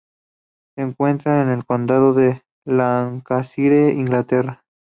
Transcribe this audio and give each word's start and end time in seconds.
Se 0.73 0.81
encuentra 0.81 1.43
en 1.43 1.49
el 1.49 1.63
condado 1.63 2.15
de 2.15 2.41
Lancashire, 2.65 3.89
Inglaterra. 3.91 4.63